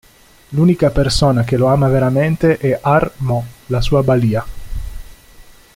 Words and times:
L'unica 0.49 0.89
persona 0.89 1.43
che 1.43 1.57
lo 1.57 1.67
ama 1.67 1.87
veramente 1.87 2.57
è 2.57 2.79
Ar 2.81 3.11
Mo, 3.17 3.45
la 3.67 3.81
sua 3.81 4.01
balia. 4.01 4.43